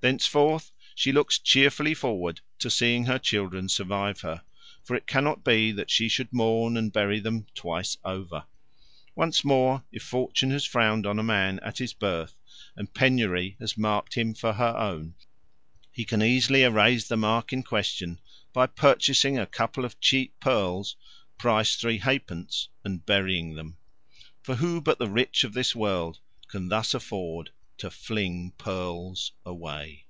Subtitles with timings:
[0.00, 4.42] Thenceforth she looks cheerfully forward to seeing her children survive her;
[4.82, 8.44] for it cannot be that she should mourn and bury them twice over.
[9.14, 12.36] Once more, if fortune has frowned on a man at his birth
[12.76, 15.14] and penury has marked him for her own,
[15.90, 18.20] he can easily erase the mark in question
[18.52, 20.96] by purchasing a couple of cheap pearls,
[21.38, 23.78] price three halfpence, and burying them.
[24.42, 26.18] For who but the rich of this world
[26.48, 30.04] can thus afford to fling pearls away?